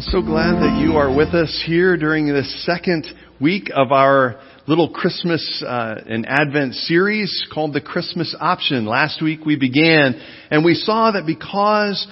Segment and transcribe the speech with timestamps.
[0.00, 3.04] So glad that you are with us here during this second
[3.40, 8.86] week of our little Christmas uh, and Advent series called the Christmas Option.
[8.86, 10.14] Last week we began
[10.52, 12.06] and we saw that because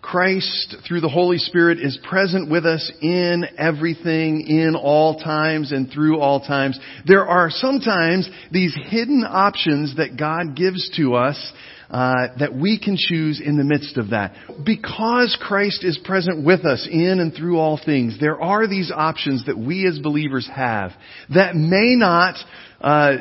[0.00, 5.90] Christ through the Holy Spirit is present with us in everything, in all times and
[5.90, 6.78] through all times,
[7.08, 11.52] there are sometimes these hidden options that God gives to us
[11.92, 14.34] uh, that we can choose in the midst of that.
[14.64, 19.44] Because Christ is present with us in and through all things, there are these options
[19.44, 20.92] that we as believers have
[21.34, 22.36] that may not
[22.80, 23.16] uh,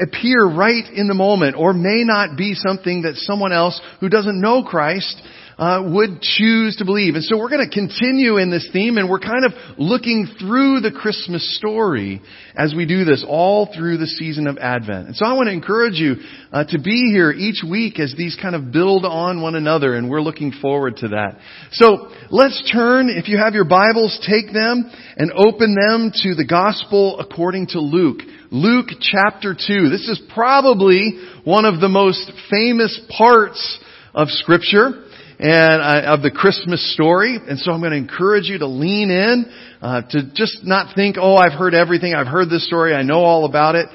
[0.00, 4.40] appear right in the moment or may not be something that someone else who doesn't
[4.40, 5.22] know Christ
[5.58, 7.14] uh, would choose to believe.
[7.14, 10.80] And so we're going to continue in this theme, and we're kind of looking through
[10.80, 12.20] the Christmas story
[12.54, 15.08] as we do this all through the season of Advent.
[15.08, 16.16] And so I want to encourage you
[16.52, 20.10] uh, to be here each week as these kind of build on one another, and
[20.10, 21.38] we're looking forward to that.
[21.72, 26.46] So let's turn, if you have your Bibles, take them and open them to the
[26.46, 28.20] Gospel according to Luke.
[28.50, 29.88] Luke chapter 2.
[29.88, 33.82] This is probably one of the most famous parts
[34.14, 35.05] of Scripture
[35.38, 37.36] and uh, of the Christmas story.
[37.36, 39.46] And so I'm going to encourage you to lean in,
[39.82, 42.14] uh, to just not think, oh, I've heard everything.
[42.14, 42.94] I've heard this story.
[42.94, 43.86] I know all about it.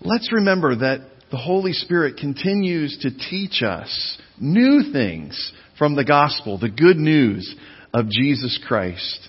[0.00, 6.58] Let's remember that the Holy Spirit continues to teach us new things from the gospel,
[6.58, 7.54] the good news
[7.92, 9.28] of Jesus Christ.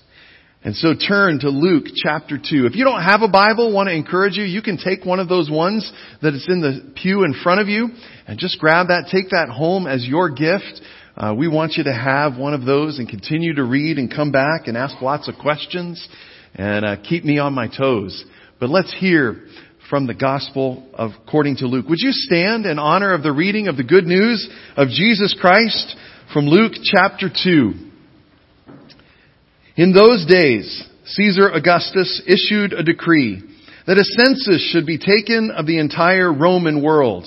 [0.62, 2.66] And so turn to Luke chapter 2.
[2.66, 5.28] If you don't have a Bible, want to encourage you, you can take one of
[5.28, 7.88] those ones that is in the pew in front of you
[8.26, 10.82] and just grab that, take that home as your gift.
[11.16, 14.30] Uh, we want you to have one of those and continue to read and come
[14.30, 16.06] back and ask lots of questions
[16.54, 18.24] and uh, keep me on my toes.
[18.60, 19.46] But let's hear
[19.88, 21.88] from the Gospel of, according to Luke.
[21.88, 25.96] Would you stand in honor of the reading of the good news of Jesus Christ
[26.32, 27.72] from Luke chapter 2?
[29.76, 33.42] In those days, Caesar Augustus issued a decree
[33.86, 37.26] that a census should be taken of the entire Roman world.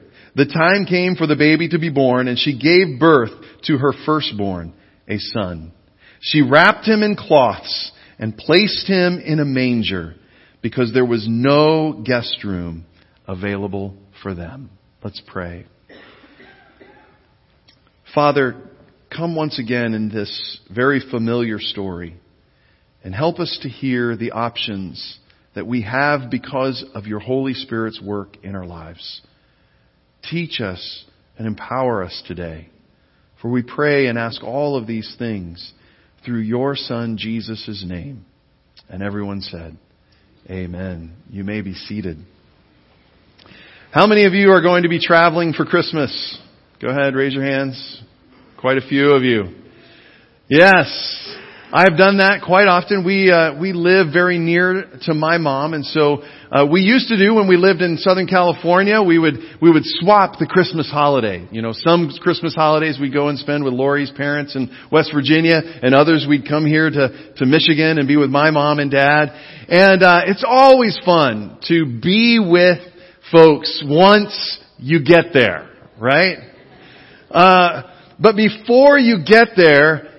[0.35, 3.31] the time came for the baby to be born and she gave birth
[3.63, 4.73] to her firstborn,
[5.07, 5.73] a son.
[6.21, 10.15] She wrapped him in cloths and placed him in a manger
[10.61, 12.85] because there was no guest room
[13.27, 14.69] available for them.
[15.03, 15.65] Let's pray.
[18.13, 18.55] Father,
[19.15, 22.15] come once again in this very familiar story
[23.03, 25.17] and help us to hear the options
[25.55, 29.21] that we have because of your Holy Spirit's work in our lives.
[30.29, 31.05] Teach us
[31.37, 32.69] and empower us today.
[33.41, 35.73] For we pray and ask all of these things
[36.23, 38.25] through your Son, Jesus' name.
[38.89, 39.77] And everyone said,
[40.49, 41.15] Amen.
[41.29, 42.17] You may be seated.
[43.91, 46.39] How many of you are going to be traveling for Christmas?
[46.81, 48.01] Go ahead, raise your hands.
[48.59, 49.55] Quite a few of you.
[50.47, 51.37] Yes.
[51.73, 53.05] I've done that quite often.
[53.05, 56.21] We uh, we live very near to my mom, and so
[56.51, 59.01] uh, we used to do when we lived in Southern California.
[59.01, 61.47] We would we would swap the Christmas holiday.
[61.49, 65.61] You know, some Christmas holidays we'd go and spend with Lori's parents in West Virginia,
[65.63, 69.29] and others we'd come here to to Michigan and be with my mom and dad.
[69.69, 72.79] And uh, it's always fun to be with
[73.31, 76.37] folks once you get there, right?
[77.29, 77.83] Uh,
[78.19, 80.10] but before you get there,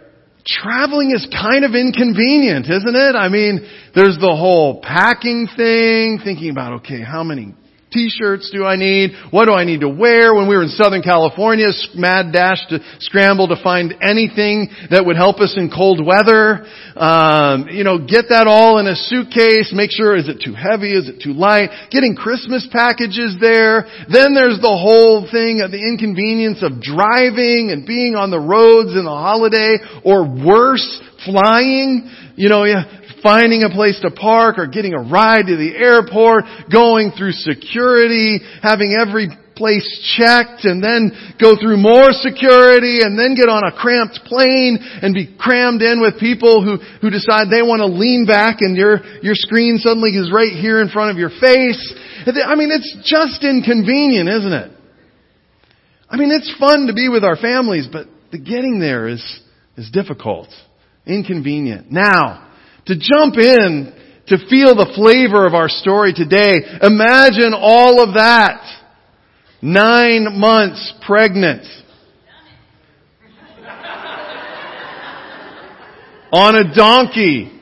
[0.46, 3.14] traveling is kind of inconvenient, isn't it?
[3.14, 7.54] I mean, there's the whole packing thing, thinking about, okay, how many
[7.92, 9.12] t-shirts do I need?
[9.30, 10.34] What do I need to wear?
[10.34, 15.16] When we were in Southern California, mad dash to scramble to find anything that would
[15.16, 16.64] help us in cold weather.
[16.96, 19.72] Um, you know, get that all in a suitcase.
[19.74, 20.92] Make sure is it too heavy?
[20.96, 21.70] Is it too light?
[21.90, 23.86] Getting Christmas packages there.
[24.08, 28.96] Then there's the whole thing of the inconvenience of driving and being on the roads
[28.96, 30.84] in the holiday, or worse,
[31.24, 32.08] flying.
[32.34, 32.64] You know,
[33.22, 38.40] finding a place to park or getting a ride to the airport, going through security,
[38.62, 39.86] having every place
[40.18, 45.14] checked and then go through more security and then get on a cramped plane and
[45.14, 49.00] be crammed in with people who, who decide they want to lean back and your,
[49.22, 51.80] your screen suddenly is right here in front of your face.
[52.26, 54.70] I mean, it's just inconvenient, isn't it?
[56.08, 59.22] I mean, it's fun to be with our families, but the getting there is,
[59.76, 60.48] is difficult,
[61.06, 61.90] inconvenient.
[61.90, 62.51] Now,
[62.86, 63.92] to jump in
[64.28, 68.62] to feel the flavor of our story today, imagine all of that.
[69.60, 71.66] Nine months pregnant.
[76.32, 77.60] On a donkey.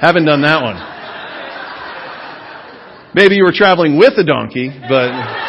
[0.00, 0.76] Haven't done that one.
[3.14, 5.48] Maybe you were traveling with a donkey, but.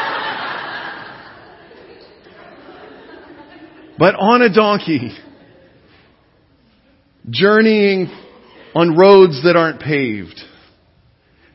[3.98, 5.12] But on a donkey,
[7.30, 8.08] journeying
[8.76, 10.40] on roads that aren't paved,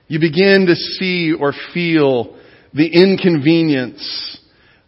[0.09, 2.39] you begin to see or feel
[2.73, 4.41] the inconvenience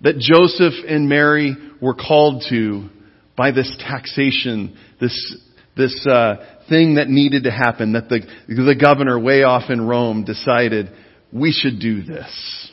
[0.03, 2.89] that Joseph and Mary were called to
[3.37, 5.37] by this taxation, this,
[5.77, 6.37] this uh,
[6.69, 10.91] thing that needed to happen, that the, the governor way off in Rome decided,
[11.33, 12.73] we should do this.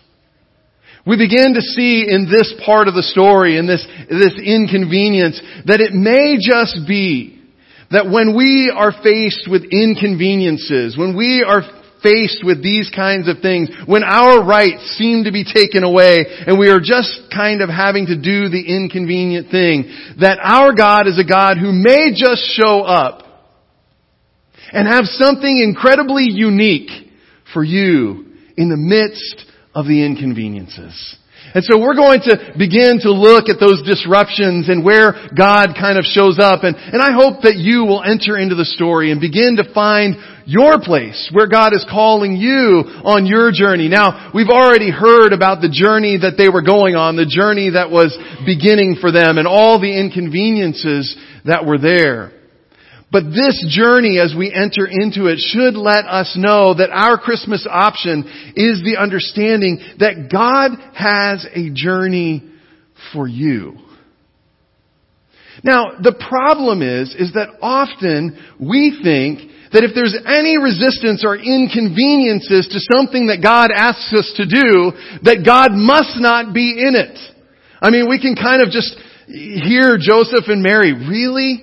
[1.05, 5.81] We begin to see in this part of the story, in this, this inconvenience, that
[5.81, 7.42] it may just be
[7.93, 11.61] that when we are faced with inconveniences, when we are
[12.01, 16.59] faced with these kinds of things, when our rights seem to be taken away and
[16.59, 19.85] we are just kind of having to do the inconvenient thing,
[20.19, 23.23] that our God is a God who may just show up
[24.71, 26.89] and have something incredibly unique
[27.53, 28.25] for you
[28.57, 29.45] in the midst
[29.75, 31.17] of the inconveniences.
[31.53, 36.01] And so we're going to begin to look at those disruptions and where God kind
[36.01, 36.63] of shows up.
[36.63, 40.17] And, and I hope that you will enter into the story and begin to find
[40.45, 43.87] your place where God is calling you on your journey.
[43.87, 47.91] Now, we've already heard about the journey that they were going on, the journey that
[47.91, 51.15] was beginning for them and all the inconveniences
[51.45, 52.31] that were there.
[53.13, 57.65] But this journey as we enter into it should let us know that our Christmas
[57.69, 58.25] option
[58.55, 62.43] is the understanding that God has a journey
[63.13, 63.77] for you.
[65.63, 71.37] Now, the problem is, is that often we think that if there's any resistance or
[71.37, 76.95] inconveniences to something that God asks us to do, that God must not be in
[76.95, 77.17] it.
[77.79, 81.61] I mean, we can kind of just hear Joseph and Mary, really?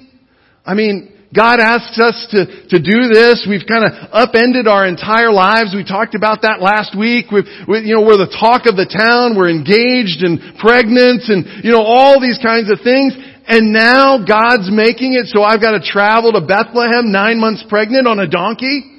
[0.65, 2.43] I mean, God asks us to,
[2.75, 3.47] to do this.
[3.47, 5.71] We've kind of upended our entire lives.
[5.71, 7.31] We talked about that last week.
[7.31, 9.39] We've, we, you know, we're the talk of the town.
[9.39, 13.15] We're engaged and pregnant and, you know, all these kinds of things.
[13.47, 18.11] And now God's making it so I've got to travel to Bethlehem nine months pregnant
[18.11, 18.99] on a donkey?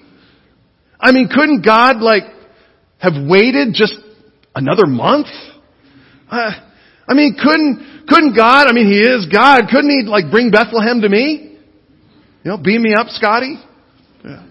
[0.96, 2.24] I mean, couldn't God like
[3.00, 3.96] have waited just
[4.56, 5.28] another month?
[6.32, 6.52] Uh,
[7.08, 11.02] I mean, couldn't, couldn't God, I mean, He is God, couldn't He like bring Bethlehem
[11.02, 11.51] to me?
[12.44, 13.58] You know, beam me up, Scotty.
[14.24, 14.44] Yeah.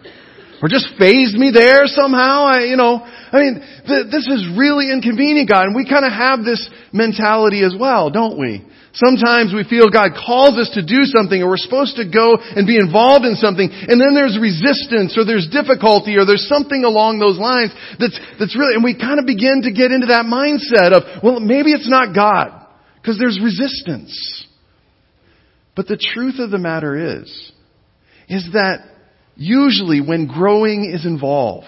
[0.62, 2.44] Or just phased me there somehow.
[2.44, 3.54] I, you know, I mean,
[3.86, 5.64] th- this is really inconvenient, God.
[5.64, 8.66] And we kind of have this mentality as well, don't we?
[8.92, 12.66] Sometimes we feel God calls us to do something or we're supposed to go and
[12.66, 17.20] be involved in something and then there's resistance or there's difficulty or there's something along
[17.22, 17.70] those lines
[18.02, 21.38] that's, that's really, and we kind of begin to get into that mindset of, well,
[21.38, 22.50] maybe it's not God
[22.98, 24.10] because there's resistance.
[25.76, 27.30] But the truth of the matter is,
[28.30, 28.84] is that
[29.34, 31.66] usually when growing is involved,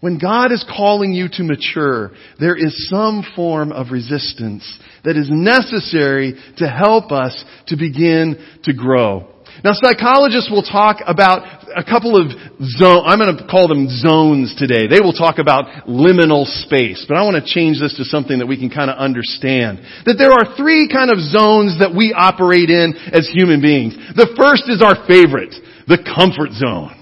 [0.00, 5.28] when God is calling you to mature, there is some form of resistance that is
[5.30, 9.28] necessary to help us to begin to grow.
[9.64, 14.54] Now psychologists will talk about a couple of zones, I'm going to call them zones
[14.58, 14.88] today.
[14.88, 18.46] They will talk about liminal space, but I want to change this to something that
[18.46, 19.80] we can kind of understand.
[20.04, 23.94] That there are three kind of zones that we operate in as human beings.
[24.16, 25.54] The first is our favorite
[25.86, 27.01] the comfort zone.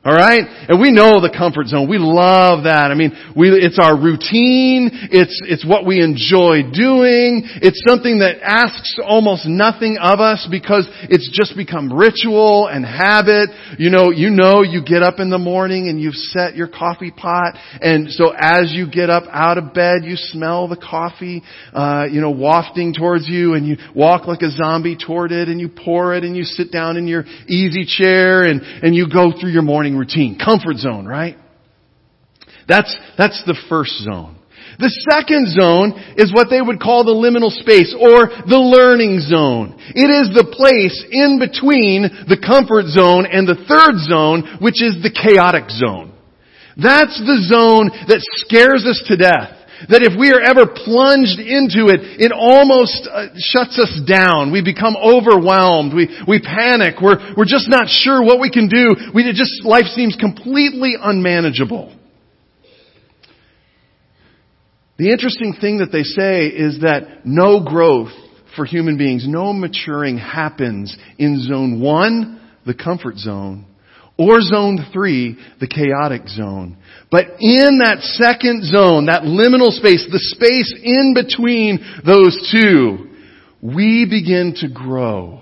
[0.00, 0.48] Alright?
[0.70, 1.84] And we know the comfort zone.
[1.84, 2.88] We love that.
[2.88, 4.88] I mean, we, it's our routine.
[5.12, 7.44] It's, it's what we enjoy doing.
[7.60, 13.52] It's something that asks almost nothing of us because it's just become ritual and habit.
[13.76, 17.12] You know, you know you get up in the morning and you've set your coffee
[17.12, 21.42] pot and so as you get up out of bed, you smell the coffee,
[21.74, 25.60] uh, you know, wafting towards you and you walk like a zombie toward it and
[25.60, 29.32] you pour it and you sit down in your easy chair and, and you go
[29.38, 30.38] through your morning morning routine.
[30.38, 31.36] Comfort zone, right?
[32.68, 34.36] That's, that's the first zone.
[34.78, 39.74] The second zone is what they would call the liminal space or the learning zone.
[39.94, 45.02] It is the place in between the comfort zone and the third zone, which is
[45.02, 46.14] the chaotic zone.
[46.76, 49.59] That's the zone that scares us to death.
[49.88, 54.52] That if we are ever plunged into it, it almost uh, shuts us down.
[54.52, 55.94] We become overwhelmed.
[55.94, 57.00] We, we panic.
[57.00, 59.12] We're, we're just not sure what we can do.
[59.14, 61.96] We just, life seems completely unmanageable.
[64.98, 68.12] The interesting thing that they say is that no growth
[68.54, 73.64] for human beings, no maturing happens in zone one, the comfort zone,
[74.20, 76.76] Or zone three, the chaotic zone.
[77.10, 83.08] But in that second zone, that liminal space, the space in between those two,
[83.62, 85.40] we begin to grow.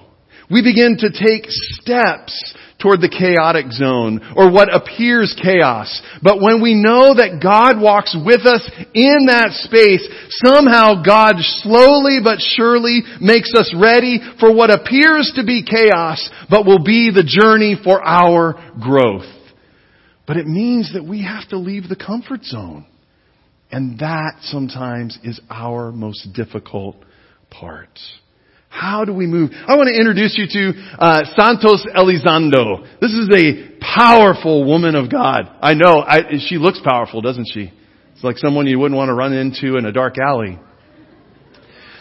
[0.49, 6.01] We begin to take steps toward the chaotic zone or what appears chaos.
[6.23, 8.63] But when we know that God walks with us
[8.95, 10.07] in that space,
[10.45, 16.67] somehow God slowly but surely makes us ready for what appears to be chaos, but
[16.67, 19.27] will be the journey for our growth.
[20.27, 22.87] But it means that we have to leave the comfort zone.
[23.71, 26.97] And that sometimes is our most difficult
[27.51, 27.91] part.
[28.69, 29.51] How do we move?
[29.53, 32.87] I want to introduce you to uh, Santos Elizondo.
[33.01, 35.51] This is a powerful woman of God.
[35.61, 36.01] I know.
[36.01, 37.73] I, she looks powerful, doesn't she?
[38.15, 40.59] It's like someone you wouldn't want to run into in a dark alley.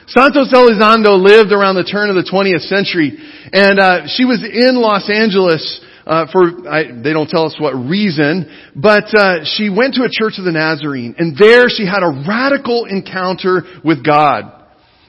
[0.07, 3.17] Santos Elizondo lived around the turn of the 20th century,
[3.51, 7.75] and uh, she was in Los Angeles uh, for I, they don't tell us what
[7.75, 11.99] reason, but uh, she went to a church of the Nazarene, and there she had
[12.01, 14.56] a radical encounter with God.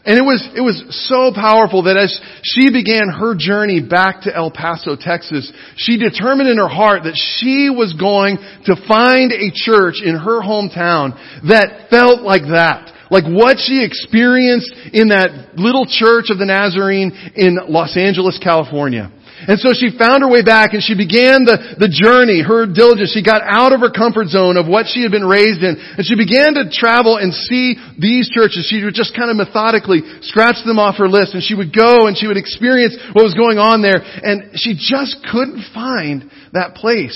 [0.05, 4.35] And it was, it was so powerful that as she began her journey back to
[4.35, 9.51] El Paso, Texas, she determined in her heart that she was going to find a
[9.53, 11.13] church in her hometown
[11.49, 12.95] that felt like that.
[13.11, 19.11] Like what she experienced in that little church of the Nazarene in Los Angeles, California.
[19.47, 23.15] And so she found her way back and she began the, the journey, her diligence.
[23.15, 25.79] She got out of her comfort zone of what she had been raised in.
[25.79, 28.67] And she began to travel and see these churches.
[28.67, 32.11] She would just kind of methodically scratch them off her list and she would go
[32.11, 34.03] and she would experience what was going on there.
[34.03, 37.15] And she just couldn't find that place.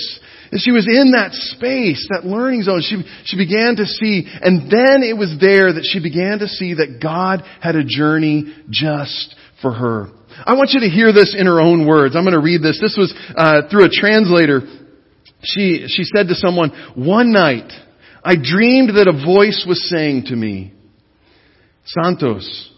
[0.52, 2.82] And she was in that space, that learning zone.
[2.84, 6.74] She, she began to see, and then it was there that she began to see
[6.74, 10.08] that God had a journey just for her.
[10.46, 12.16] I want you to hear this in her own words.
[12.16, 12.80] I'm going to read this.
[12.80, 14.62] This was uh, through a translator.
[15.42, 17.72] She she said to someone, "One night,
[18.24, 20.72] I dreamed that a voice was saying to me,
[21.84, 22.70] Santos,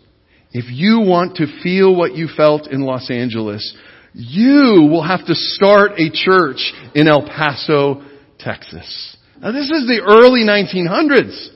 [0.53, 3.77] if you want to feel what you felt in Los Angeles,
[4.13, 8.03] you will have to start a church in El Paso,
[8.39, 11.51] Texas." Now this is the early 1900s.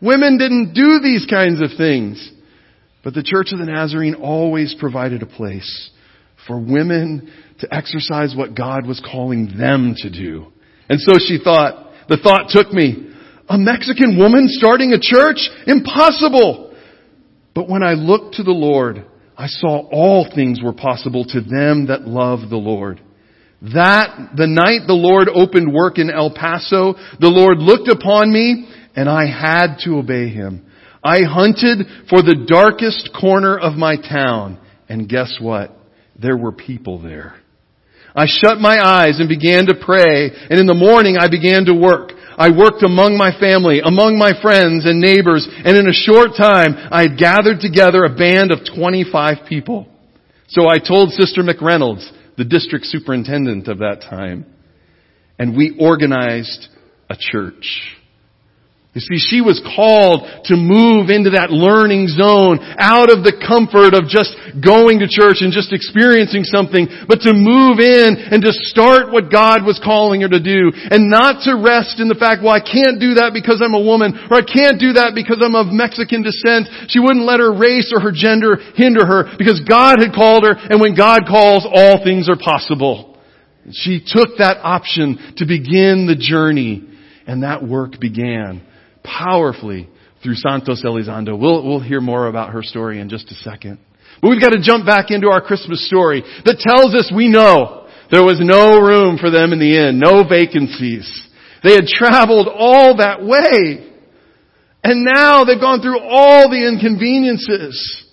[0.00, 2.32] Women didn't do these kinds of things.
[3.02, 5.90] But the Church of the Nazarene always provided a place
[6.46, 10.46] for women to exercise what God was calling them to do.
[10.88, 13.10] And so she thought, the thought took me,
[13.48, 15.48] a Mexican woman starting a church?
[15.66, 16.74] Impossible!
[17.54, 19.04] But when I looked to the Lord,
[19.36, 23.00] I saw all things were possible to them that love the Lord.
[23.62, 28.68] That, the night the Lord opened work in El Paso, the Lord looked upon me
[28.94, 30.66] and I had to obey Him.
[31.02, 35.76] I hunted for the darkest corner of my town, and guess what?
[36.20, 37.36] There were people there.
[38.14, 41.74] I shut my eyes and began to pray, and in the morning I began to
[41.74, 42.12] work.
[42.36, 46.74] I worked among my family, among my friends and neighbors, and in a short time
[46.90, 49.86] I had gathered together a band of 25 people.
[50.48, 54.46] So I told Sister McReynolds, the district superintendent of that time,
[55.38, 56.68] and we organized
[57.08, 57.96] a church.
[58.90, 63.94] You see, she was called to move into that learning zone out of the comfort
[63.94, 68.50] of just going to church and just experiencing something, but to move in and to
[68.50, 72.42] start what God was calling her to do and not to rest in the fact,
[72.42, 75.38] well, I can't do that because I'm a woman or I can't do that because
[75.38, 76.90] I'm of Mexican descent.
[76.90, 80.58] She wouldn't let her race or her gender hinder her because God had called her
[80.58, 83.14] and when God calls, all things are possible.
[83.70, 86.90] She took that option to begin the journey
[87.30, 88.66] and that work began
[89.02, 89.88] powerfully
[90.22, 91.38] through Santos Elizondo.
[91.38, 93.78] We'll, we'll hear more about her story in just a second.
[94.20, 97.88] But we've got to jump back into our Christmas story that tells us we know
[98.10, 101.28] there was no room for them in the inn, no vacancies.
[101.62, 103.86] They had traveled all that way.
[104.82, 108.06] And now they've gone through all the inconveniences.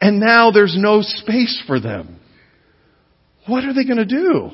[0.00, 2.20] And now there's no space for them.
[3.46, 4.50] What are they going to do?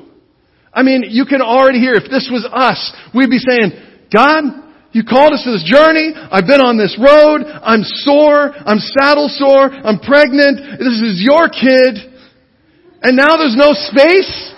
[0.73, 3.71] I mean, you can already hear if this was us, we'd be saying,
[4.11, 4.43] God,
[4.95, 6.13] you called us to this journey.
[6.15, 7.43] I've been on this road.
[7.43, 8.55] I'm sore.
[8.55, 9.67] I'm saddle sore.
[9.67, 10.79] I'm pregnant.
[10.79, 12.15] This is your kid.
[13.01, 14.53] And now there's no space?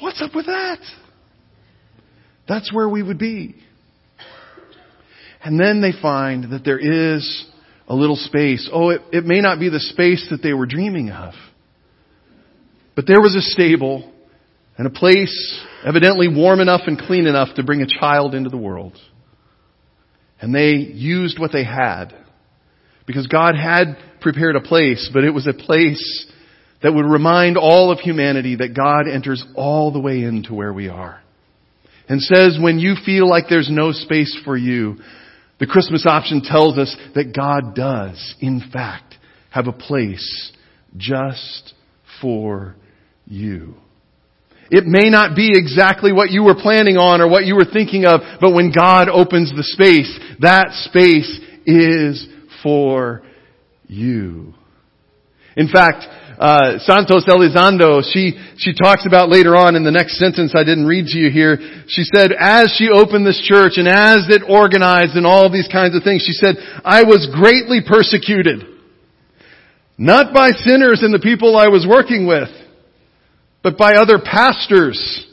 [0.00, 0.80] What's up with that?
[2.46, 3.54] That's where we would be.
[5.42, 7.46] And then they find that there is
[7.88, 8.68] a little space.
[8.70, 11.32] Oh, it, it may not be the space that they were dreaming of.
[12.94, 14.12] But there was a stable
[14.76, 18.56] and a place evidently warm enough and clean enough to bring a child into the
[18.56, 18.98] world.
[20.40, 22.14] And they used what they had.
[23.06, 26.26] Because God had prepared a place, but it was a place
[26.82, 30.88] that would remind all of humanity that God enters all the way into where we
[30.88, 31.20] are.
[32.08, 34.96] And says when you feel like there's no space for you,
[35.60, 39.14] the Christmas option tells us that God does, in fact,
[39.50, 40.52] have a place
[40.96, 41.74] just
[42.20, 42.74] for
[43.26, 43.76] you.
[44.70, 48.06] It may not be exactly what you were planning on or what you were thinking
[48.06, 52.26] of, but when God opens the space, that space is
[52.62, 53.22] for
[53.86, 54.54] you.
[55.56, 56.06] In fact,
[56.38, 60.86] uh, Santos Elizondo, she, she talks about later on in the next sentence I didn't
[60.86, 65.14] read to you here, she said, as she opened this church and as it organized
[65.14, 68.66] and all these kinds of things, she said, I was greatly persecuted.
[69.96, 72.50] Not by sinners and the people I was working with,
[73.64, 75.26] but by other pastors.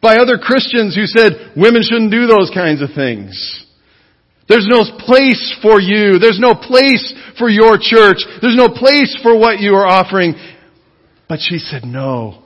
[0.00, 3.64] By other Christians who said women shouldn't do those kinds of things.
[4.48, 6.18] There's no place for you.
[6.18, 8.18] There's no place for your church.
[8.40, 10.34] There's no place for what you are offering.
[11.28, 12.44] But she said, no.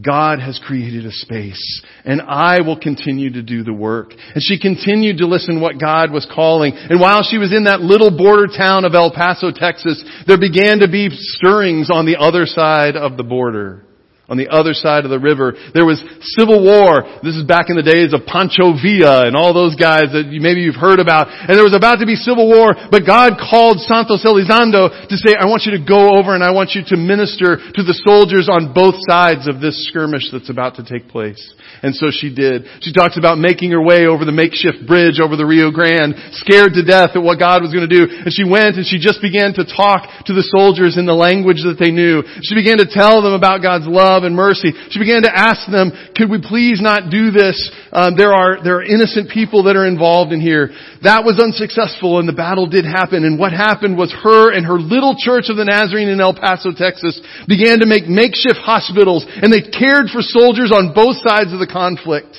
[0.00, 4.12] God has created a space and I will continue to do the work.
[4.12, 6.72] And she continued to listen what God was calling.
[6.74, 10.80] And while she was in that little border town of El Paso, Texas, there began
[10.80, 13.87] to be stirrings on the other side of the border
[14.28, 15.56] on the other side of the river.
[15.72, 16.04] There was
[16.36, 17.00] civil war.
[17.24, 20.60] This is back in the days of Pancho Villa and all those guys that maybe
[20.60, 21.32] you've heard about.
[21.32, 25.32] And there was about to be civil war, but God called Santos Elizondo to say,
[25.32, 28.52] I want you to go over and I want you to minister to the soldiers
[28.52, 31.40] on both sides of this skirmish that's about to take place.
[31.80, 32.68] And so she did.
[32.84, 36.76] She talks about making her way over the makeshift bridge over the Rio Grande, scared
[36.76, 38.04] to death at what God was going to do.
[38.04, 41.64] And she went and she just began to talk to the soldiers in the language
[41.64, 42.20] that they knew.
[42.44, 44.72] She began to tell them about God's love and mercy.
[44.90, 47.56] She began to ask them, could we please not do this?
[47.92, 50.70] Um, there are, there are innocent people that are involved in here.
[51.02, 53.24] That was unsuccessful and the battle did happen.
[53.24, 56.70] And what happened was her and her little church of the Nazarene in El Paso,
[56.74, 61.58] Texas began to make makeshift hospitals and they cared for soldiers on both sides of
[61.58, 62.34] the conflict.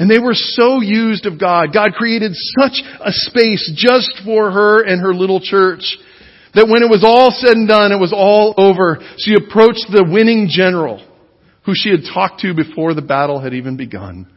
[0.00, 1.74] And they were so used of God.
[1.74, 5.98] God created such a space just for her and her little church
[6.54, 10.06] that when it was all said and done, it was all over, she approached the
[10.06, 11.06] winning general
[11.64, 14.30] who she had talked to before the battle had even begun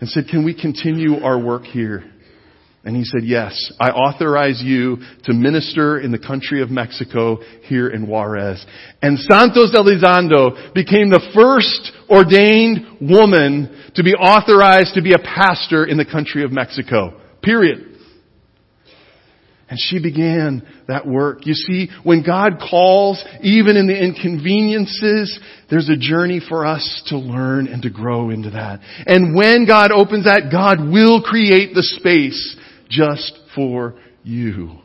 [0.00, 2.04] and said, can we continue our work here?
[2.84, 7.88] And he said, yes, I authorize you to minister in the country of Mexico here
[7.88, 8.64] in Juarez.
[9.02, 15.84] And Santos Elizondo became the first ordained woman to be authorized to be a pastor
[15.84, 17.20] in the country of Mexico.
[17.42, 17.87] Period.
[19.70, 21.44] And she began that work.
[21.44, 27.18] You see, when God calls, even in the inconveniences, there's a journey for us to
[27.18, 28.80] learn and to grow into that.
[29.06, 32.56] And when God opens that, God will create the space
[32.88, 34.78] just for you.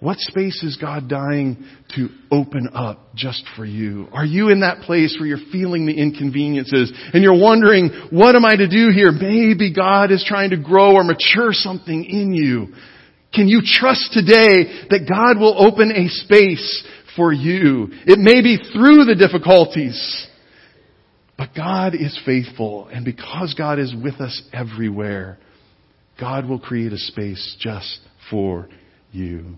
[0.00, 1.64] What space is God dying
[1.96, 4.06] to open up just for you?
[4.12, 8.44] Are you in that place where you're feeling the inconveniences and you're wondering, what am
[8.44, 9.10] I to do here?
[9.10, 12.74] Maybe God is trying to grow or mature something in you.
[13.34, 16.86] Can you trust today that God will open a space
[17.16, 17.88] for you?
[18.06, 20.26] It may be through the difficulties,
[21.36, 25.38] but God is faithful and because God is with us everywhere,
[26.18, 28.68] God will create a space just for
[29.12, 29.56] you.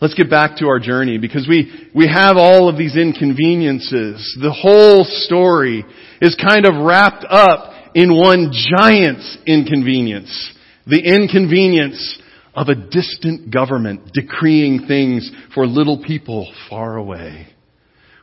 [0.00, 4.38] Let's get back to our journey because we, we have all of these inconveniences.
[4.40, 5.84] The whole story
[6.20, 10.53] is kind of wrapped up in one giant inconvenience.
[10.86, 12.20] The inconvenience
[12.54, 17.48] of a distant government decreeing things for little people far away.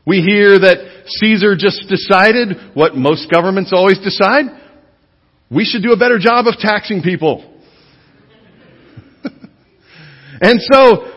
[0.05, 4.45] We hear that Caesar just decided what most governments always decide.
[5.49, 7.59] We should do a better job of taxing people.
[10.41, 11.11] and so,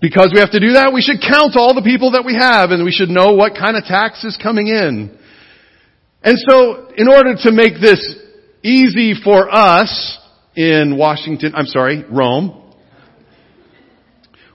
[0.00, 2.70] because we have to do that, we should count all the people that we have
[2.70, 5.16] and we should know what kind of tax is coming in.
[6.22, 8.00] And so, in order to make this
[8.62, 10.18] easy for us,
[10.56, 12.56] in Washington, I'm sorry, Rome.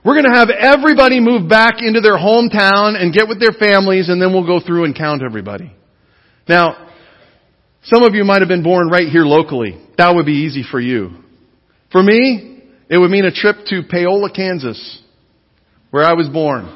[0.04, 4.08] We're going to have everybody move back into their hometown and get with their families
[4.08, 5.74] and then we'll go through and count everybody.
[6.48, 6.90] Now,
[7.82, 9.80] some of you might have been born right here locally.
[9.98, 11.10] That would be easy for you.
[11.90, 15.02] For me, it would mean a trip to Paola, Kansas,
[15.90, 16.72] where I was born.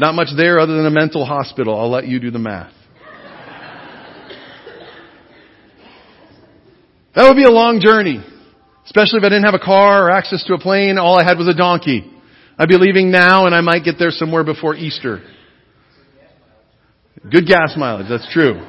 [0.00, 1.78] Not much there other than a mental hospital.
[1.78, 2.72] I'll let you do the math.
[7.14, 8.24] That would be a long journey.
[8.88, 11.36] Especially if I didn't have a car or access to a plane, all I had
[11.36, 12.10] was a donkey.
[12.58, 15.22] I'd be leaving now and I might get there somewhere before Easter.
[17.30, 18.66] Good gas mileage, that's true.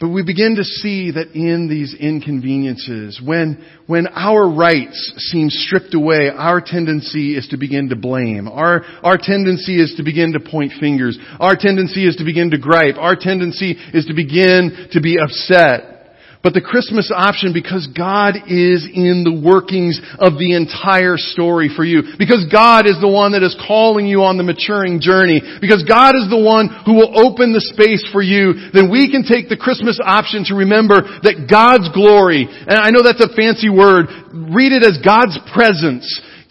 [0.00, 5.94] But we begin to see that in these inconveniences, when, when our rights seem stripped
[5.94, 8.48] away, our tendency is to begin to blame.
[8.48, 11.18] Our, our tendency is to begin to point fingers.
[11.40, 12.96] Our tendency is to begin to gripe.
[12.98, 15.93] Our tendency is to begin to be upset.
[16.44, 21.88] But the Christmas option, because God is in the workings of the entire story for
[21.88, 25.88] you, because God is the one that is calling you on the maturing journey, because
[25.88, 29.48] God is the one who will open the space for you, then we can take
[29.48, 34.12] the Christmas option to remember that God's glory, and I know that's a fancy word,
[34.52, 36.04] read it as God's presence,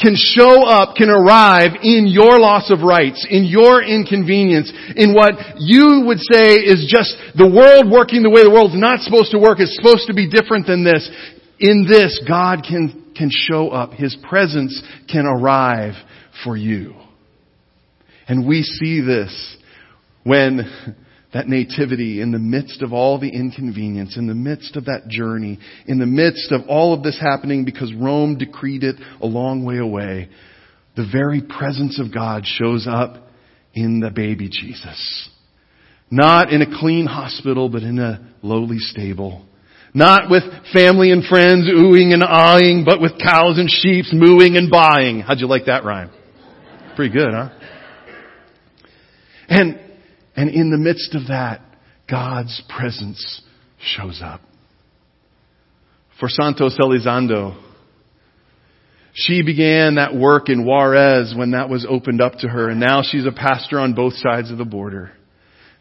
[0.04, 5.34] can show up, can arrive in your loss of rights, in your inconvenience, in what
[5.58, 9.40] you would say is just the world working the way the world's not supposed to
[9.40, 11.10] work, is supposed to be different than this.
[11.60, 13.94] In this, God can, can show up.
[13.94, 15.94] His presence can arrive
[16.44, 16.96] for you.
[18.28, 19.58] And we see this
[20.24, 20.96] when
[21.34, 25.60] that nativity in the midst of all the inconvenience, in the midst of that journey,
[25.88, 29.78] in the midst of all of this happening because Rome decreed it a long way
[29.78, 30.30] away,
[30.96, 33.28] the very presence of God shows up
[33.74, 35.30] in the baby Jesus.
[36.12, 39.46] Not in a clean hospital, but in a lowly stable.
[39.96, 44.70] Not with family and friends oohing and eyeing, but with cows and sheep mooing and
[44.70, 45.22] buying.
[45.22, 46.12] How'd you like that rhyme?
[46.96, 47.50] Pretty good, huh?
[49.50, 49.80] And
[50.36, 51.62] and in the midst of that,
[52.10, 53.42] God's presence
[53.80, 54.42] shows up.
[56.20, 57.62] For Santos Elizondo,
[59.14, 63.02] she began that work in Juarez when that was opened up to her, and now
[63.04, 65.12] she's a pastor on both sides of the border.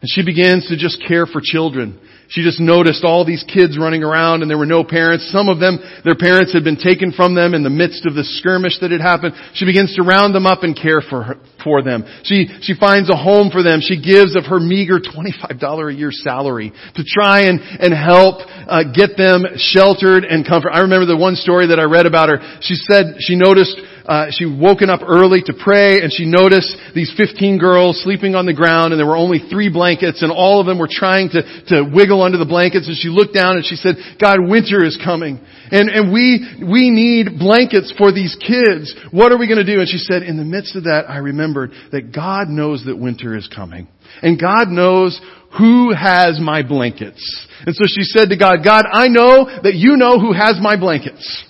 [0.01, 1.99] And she begins to just care for children.
[2.33, 5.29] She just noticed all these kids running around and there were no parents.
[5.31, 8.23] Some of them, their parents had been taken from them in the midst of the
[8.23, 9.35] skirmish that had happened.
[9.53, 12.01] She begins to round them up and care for her, for them.
[12.23, 13.81] She, she finds a home for them.
[13.85, 18.81] She gives of her meager $25 a year salary to try and, and help uh,
[18.89, 20.73] get them sheltered and comfort.
[20.73, 22.41] I remember the one story that I read about her.
[22.61, 27.11] She said she noticed uh, she woken up early to pray and she noticed these
[27.15, 30.65] 15 girls sleeping on the ground and there were only three blankets and all of
[30.65, 33.75] them were trying to, to wiggle under the blankets and she looked down and she
[33.75, 35.39] said, God, winter is coming.
[35.71, 38.93] And, and we, we need blankets for these kids.
[39.11, 39.79] What are we going to do?
[39.79, 43.35] And she said, in the midst of that, I remembered that God knows that winter
[43.35, 43.87] is coming.
[44.21, 45.19] And God knows
[45.57, 47.47] who has my blankets.
[47.65, 50.75] And so she said to God, God, I know that you know who has my
[50.77, 51.45] blankets.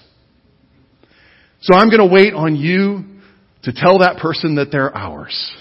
[1.63, 3.05] So I'm going to wait on you
[3.63, 5.51] to tell that person that they're ours.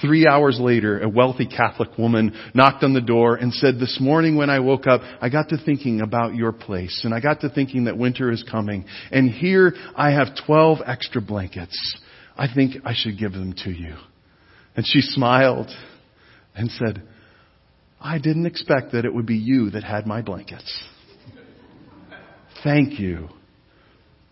[0.00, 4.36] Three hours later, a wealthy Catholic woman knocked on the door and said, this morning
[4.36, 7.50] when I woke up, I got to thinking about your place and I got to
[7.50, 11.78] thinking that winter is coming and here I have 12 extra blankets.
[12.34, 13.96] I think I should give them to you.
[14.76, 15.68] And she smiled
[16.54, 17.02] and said,
[18.00, 20.82] I didn't expect that it would be you that had my blankets.
[22.64, 23.28] Thank you.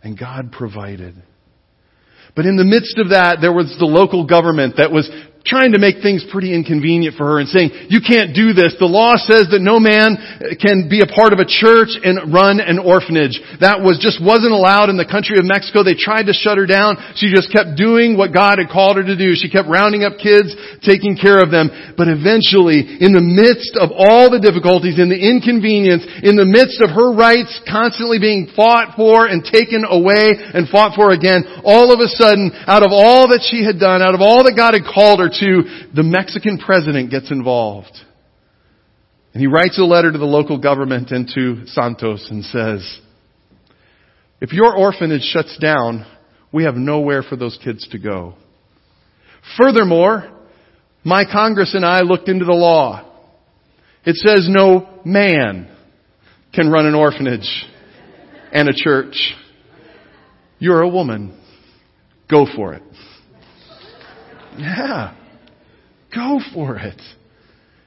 [0.02, 1.14] And God provided.
[2.36, 5.10] But in the midst of that, there was the local government that was
[5.46, 8.76] trying to make things pretty inconvenient for her and saying, you can't do this.
[8.76, 10.18] The law says that no man
[10.60, 13.40] can be a part of a church and run an orphanage.
[13.62, 15.80] That was just wasn't allowed in the country of Mexico.
[15.80, 17.00] They tried to shut her down.
[17.16, 19.38] She just kept doing what God had called her to do.
[19.38, 20.52] She kept rounding up kids,
[20.84, 21.70] taking care of them.
[21.96, 26.84] But eventually, in the midst of all the difficulties, in the inconvenience, in the midst
[26.84, 31.88] of her rights constantly being fought for and taken away and fought for again, all
[31.88, 34.76] of a sudden, out of all that she had done, out of all that God
[34.76, 37.96] had called her to, the Mexican president gets involved.
[39.32, 43.00] And he writes a letter to the local government and to Santos and says,
[44.40, 46.06] if your orphanage shuts down,
[46.52, 48.34] we have nowhere for those kids to go.
[49.56, 50.30] Furthermore,
[51.04, 53.04] my Congress and I looked into the law.
[54.04, 55.70] It says no man
[56.54, 57.66] can run an orphanage
[58.52, 59.34] and a church.
[60.58, 61.38] You're a woman.
[62.30, 62.82] Go for it.
[64.56, 65.14] Yeah.
[66.18, 67.00] Go for it.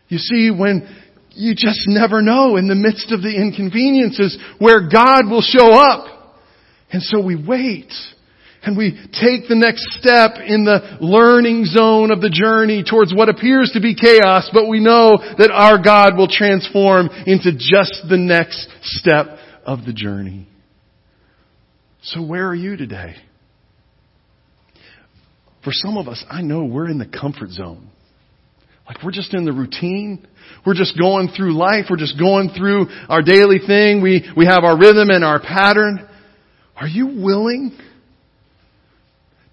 [0.07, 0.87] You see, when
[1.31, 6.07] you just never know in the midst of the inconveniences where God will show up.
[6.93, 7.91] And so we wait.
[8.63, 13.27] And we take the next step in the learning zone of the journey towards what
[13.27, 18.17] appears to be chaos, but we know that our God will transform into just the
[18.17, 19.25] next step
[19.65, 20.47] of the journey.
[22.03, 23.15] So where are you today?
[25.65, 27.90] For some of us, I know we're in the comfort zone.
[28.87, 30.27] Like we're just in the routine.
[30.65, 31.85] We're just going through life.
[31.89, 34.01] We're just going through our daily thing.
[34.01, 36.07] We, we have our rhythm and our pattern.
[36.75, 37.77] Are you willing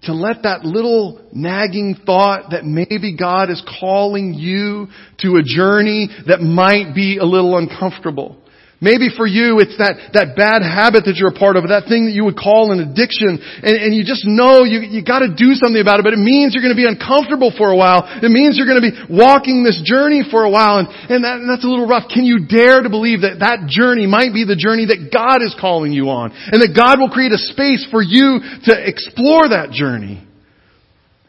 [0.03, 4.87] to let that little nagging thought that maybe God is calling you
[5.19, 8.37] to a journey that might be a little uncomfortable.
[8.79, 12.07] Maybe for you, it's that, that bad habit that you're a part of, that thing
[12.07, 15.51] that you would call an addiction, and, and you just know you, you gotta do
[15.51, 18.07] something about it, but it means you're gonna be uncomfortable for a while.
[18.07, 21.51] It means you're gonna be walking this journey for a while, and, and, that, and
[21.51, 22.07] that's a little rough.
[22.07, 25.51] Can you dare to believe that that journey might be the journey that God is
[25.59, 29.75] calling you on, and that God will create a space for you to explore that
[29.75, 30.23] journey?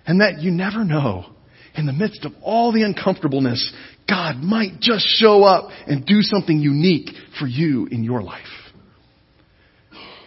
[0.06, 1.26] And that you never know,
[1.74, 3.72] in the midst of all the uncomfortableness,
[4.10, 8.42] God might just show up and do something unique for you in your life.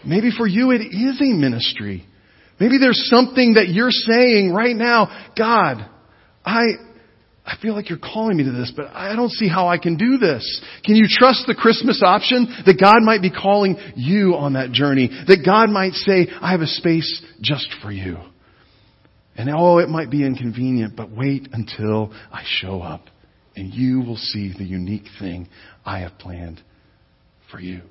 [0.06, 2.06] Maybe for you it is a ministry.
[2.60, 5.90] Maybe there's something that you're saying right now, God,
[6.46, 6.62] I,
[7.46, 9.98] I feel like you're calling me to this, but I don't see how I can
[9.98, 10.62] do this.
[10.86, 15.10] Can you trust the Christmas option that God might be calling you on that journey?
[15.28, 18.18] That God might say, I have a space just for you.
[19.36, 23.08] And oh, it might be inconvenient, but wait until I show up
[23.56, 25.48] and you will see the unique thing
[25.86, 26.62] I have planned
[27.52, 27.82] for you.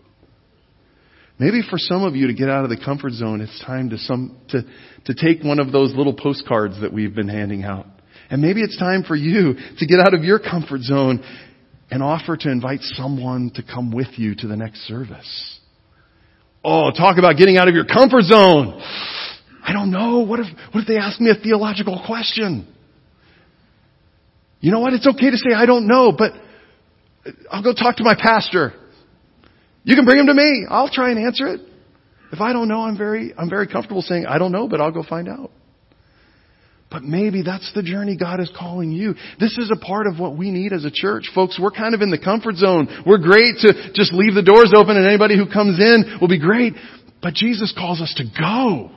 [1.39, 3.99] Maybe for some of you to get out of the comfort zone, it's time to
[3.99, 4.63] some, to,
[5.07, 7.87] to take one of those little postcards that we've been handing out.
[8.31, 11.25] And maybe it's time for you to get out of your comfort zone
[11.91, 15.59] and offer to invite someone to come with you to the next service.
[16.65, 18.81] Oh, talk about getting out of your comfort zone.
[19.65, 20.21] I don't know.
[20.21, 22.73] What if, what if they ask me a theological question?
[24.63, 24.95] You know what?
[24.95, 26.33] It's okay to say, I don't know, but
[27.51, 28.73] I'll go talk to my pastor.
[29.83, 30.65] You can bring him to me.
[30.71, 31.61] I'll try and answer it.
[32.31, 34.93] If I don't know, I'm very, I'm very comfortable saying, I don't know, but I'll
[34.93, 35.51] go find out.
[36.93, 39.15] But maybe that's the journey God is calling you.
[39.41, 41.25] This is a part of what we need as a church.
[41.35, 43.03] Folks, we're kind of in the comfort zone.
[43.05, 46.39] We're great to just leave the doors open and anybody who comes in will be
[46.39, 46.75] great.
[47.21, 48.93] But Jesus calls us to go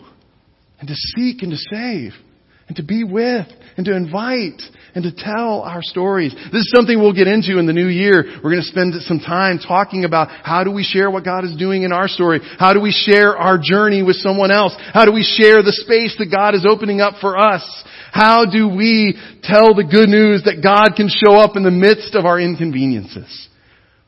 [0.80, 2.12] and to seek and to save
[2.68, 3.48] and to be with
[3.78, 4.62] and to invite
[4.96, 6.34] and to tell our stories.
[6.34, 8.24] This is something we'll get into in the new year.
[8.44, 11.56] We're going to spend some time talking about how do we share what God is
[11.58, 12.40] doing in our story?
[12.58, 14.74] How do we share our journey with someone else?
[14.94, 17.64] How do we share the space that God is opening up for us?
[18.12, 22.16] How do we tell the good news that God can show up in the midst
[22.16, 23.50] of our inconveniences?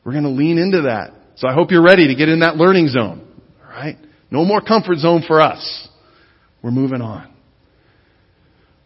[0.04, 1.12] We're going to lean into that.
[1.36, 3.28] So I hope you're ready to get in that learning zone.
[3.62, 3.98] Alright?
[4.30, 5.88] No more comfort zone for us.
[6.62, 7.32] We're moving on.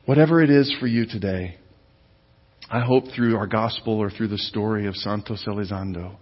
[0.05, 1.57] Whatever it is for you today,
[2.69, 6.17] I hope through our gospel or through the story of Santos Elizondo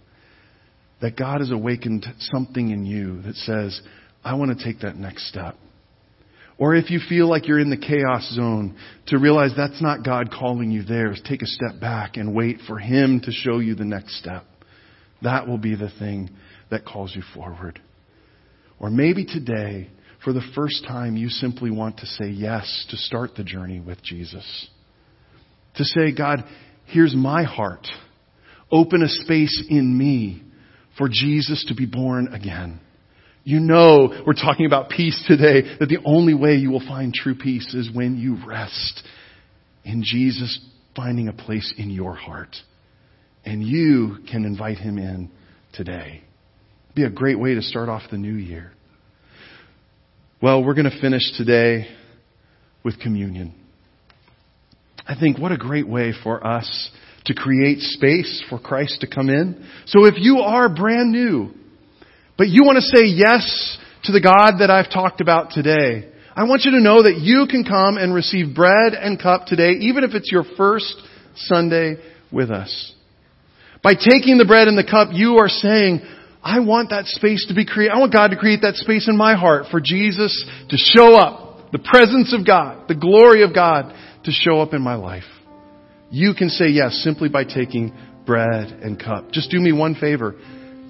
[1.01, 3.81] that God has awakened something in you that says,
[4.23, 5.57] I want to take that next step.
[6.59, 10.31] Or if you feel like you're in the chaos zone, to realize that's not God
[10.31, 13.87] calling you there, take a step back and wait for Him to show you the
[13.87, 14.45] next step.
[15.23, 16.29] That will be the thing
[16.71, 17.81] that calls you forward.
[18.79, 19.89] Or maybe today
[20.25, 24.03] for the first time, you simply want to say yes to start the journey with
[24.03, 24.69] Jesus.
[25.77, 26.45] To say, God,
[26.87, 27.87] here's my heart.
[28.71, 30.43] Open a space in me
[30.99, 32.81] for Jesus to be born again.
[33.45, 37.35] You know, we're talking about peace today, that the only way you will find true
[37.35, 39.03] peace is when you rest
[39.85, 40.61] in Jesus
[40.95, 42.55] finding a place in your heart.
[43.45, 45.31] And you can invite him in
[45.73, 46.23] today.
[46.95, 48.73] Be a great way to start off the new year.
[50.43, 51.87] Well, we're going to finish today
[52.83, 53.53] with communion.
[55.07, 56.91] I think what a great way for us
[57.27, 59.69] to create space for Christ to come in.
[59.85, 61.51] So if you are brand new,
[62.39, 66.45] but you want to say yes to the God that I've talked about today, I
[66.45, 70.05] want you to know that you can come and receive bread and cup today, even
[70.05, 70.95] if it's your first
[71.35, 71.97] Sunday
[72.33, 72.95] with us.
[73.83, 76.01] By taking the bread and the cup, you are saying,
[76.43, 77.93] I want that space to be created.
[77.93, 80.33] I want God to create that space in my heart for Jesus
[80.71, 81.73] to show up.
[81.73, 85.25] The presence of God, the glory of God to show up in my life.
[86.11, 87.95] You can say yes simply by taking
[88.27, 89.31] bread and cup.
[89.31, 90.35] Just do me one favor.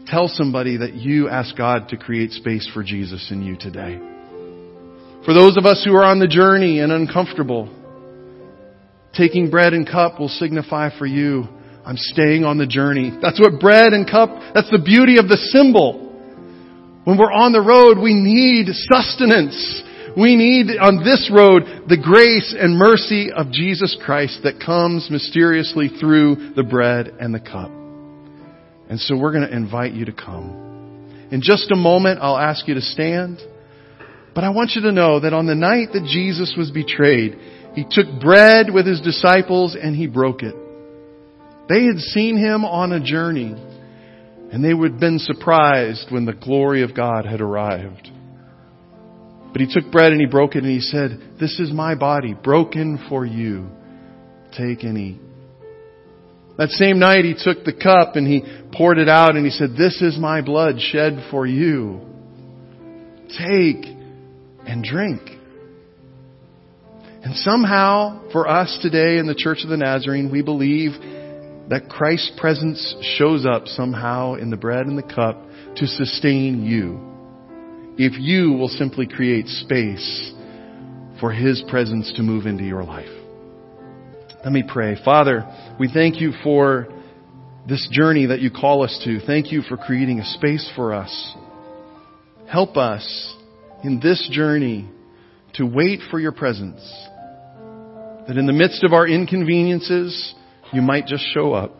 [0.06, 3.98] Tell somebody that you ask God to create space for Jesus in you today.
[5.24, 7.68] For those of us who are on the journey and uncomfortable,
[9.14, 11.44] taking bread and cup will signify for you
[11.84, 13.16] I'm staying on the journey.
[13.22, 16.08] That's what bread and cup, that's the beauty of the symbol.
[17.04, 19.82] When we're on the road, we need sustenance.
[20.16, 25.88] We need on this road the grace and mercy of Jesus Christ that comes mysteriously
[25.88, 27.70] through the bread and the cup.
[28.90, 31.28] And so we're going to invite you to come.
[31.30, 33.38] In just a moment, I'll ask you to stand.
[34.34, 37.38] But I want you to know that on the night that Jesus was betrayed,
[37.74, 40.54] He took bread with His disciples and He broke it.
[41.70, 43.54] They had seen him on a journey,
[44.52, 48.10] and they would have been surprised when the glory of God had arrived.
[49.52, 52.34] But he took bread and he broke it and he said, This is my body,
[52.34, 53.68] broken for you.
[54.50, 55.20] Take and eat.
[56.58, 59.76] That same night he took the cup and he poured it out and he said,
[59.78, 62.00] This is my blood shed for you.
[63.28, 63.86] Take
[64.66, 65.22] and drink.
[67.22, 70.92] And somehow, for us today in the Church of the Nazarene, we believe
[71.70, 75.40] that Christ's presence shows up somehow in the bread and the cup
[75.76, 77.00] to sustain you.
[77.96, 80.32] If you will simply create space
[81.20, 83.08] for His presence to move into your life.
[84.42, 84.96] Let me pray.
[85.04, 85.46] Father,
[85.78, 86.88] we thank you for
[87.68, 89.20] this journey that you call us to.
[89.20, 91.36] Thank you for creating a space for us.
[92.50, 93.36] Help us
[93.84, 94.88] in this journey
[95.54, 96.80] to wait for your presence.
[98.26, 100.34] That in the midst of our inconveniences,
[100.72, 101.74] you might just show up.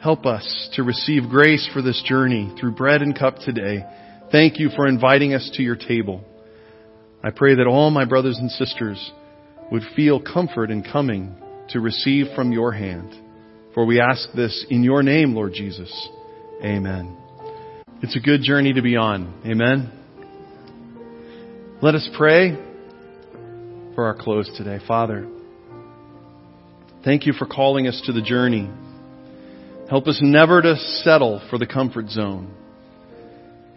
[0.00, 3.84] Help us to receive grace for this journey through bread and cup today.
[4.32, 6.24] Thank you for inviting us to your table.
[7.22, 9.12] I pray that all my brothers and sisters
[9.70, 11.34] would feel comfort in coming
[11.70, 13.14] to receive from your hand.
[13.74, 16.08] For we ask this in your name, Lord Jesus.
[16.64, 17.16] Amen.
[18.02, 19.42] It's a good journey to be on.
[19.44, 19.92] Amen.
[21.82, 22.56] Let us pray
[23.94, 24.78] for our close today.
[24.86, 25.28] Father,
[27.04, 28.68] thank you for calling us to the journey.
[29.88, 32.54] Help us never to settle for the comfort zone,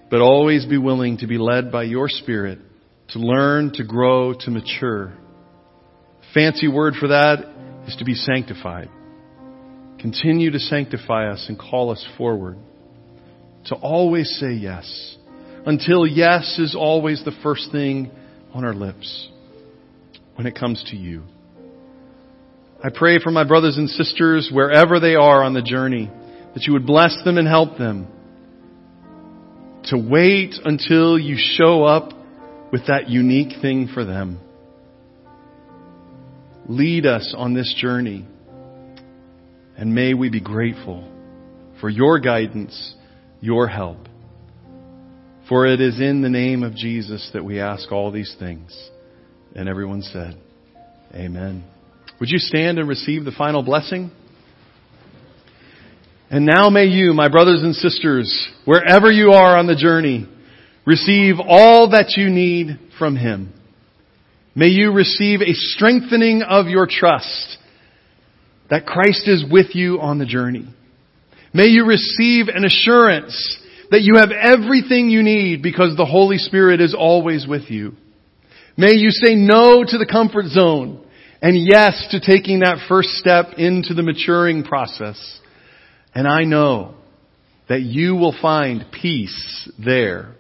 [0.10, 2.60] but always be willing to be led by your Spirit
[3.10, 5.14] to learn, to grow, to mature.
[6.34, 7.40] Fancy word for that
[7.88, 8.90] is to be sanctified.
[10.00, 12.58] Continue to sanctify us and call us forward.
[13.66, 15.18] To always say yes.
[15.66, 18.12] Until yes is always the first thing
[18.54, 19.30] on our lips
[20.36, 21.24] when it comes to you.
[22.86, 26.12] I pray for my brothers and sisters wherever they are on the journey
[26.54, 28.08] that you would bless them and help them
[29.86, 32.12] to wait until you show up
[32.74, 34.40] with that unique thing for them.
[36.68, 38.26] Lead us on this journey
[39.78, 41.10] and may we be grateful
[41.80, 42.96] for your guidance,
[43.40, 44.10] your help.
[45.48, 48.90] For it is in the name of Jesus that we ask all these things.
[49.56, 50.38] And everyone said,
[51.14, 51.64] Amen.
[52.20, 54.12] Would you stand and receive the final blessing?
[56.30, 60.28] And now may you, my brothers and sisters, wherever you are on the journey,
[60.86, 63.54] receive all that you need from Him.
[64.56, 67.58] May you receive a strengthening of your trust
[68.70, 70.68] that Christ is with you on the journey.
[71.54, 73.60] May you receive an assurance
[73.92, 77.94] that you have everything you need because the Holy Spirit is always with you.
[78.76, 81.03] May you say no to the comfort zone
[81.44, 85.40] and yes to taking that first step into the maturing process.
[86.16, 86.96] And I know
[87.68, 90.36] that you will find peace there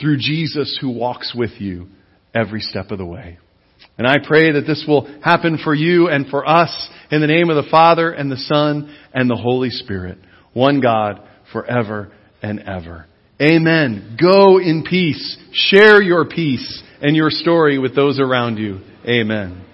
[0.00, 1.86] through Jesus who walks with you
[2.34, 3.38] every step of the way.
[3.98, 7.48] And I pray that this will happen for you and for us in the name
[7.48, 10.18] of the Father and the Son and the Holy Spirit.
[10.52, 12.12] One God forever
[12.42, 13.06] and ever.
[13.40, 14.16] Amen.
[14.20, 15.38] Go in peace.
[15.52, 18.80] Share your peace and your story with those around you.
[19.08, 19.66] Amen.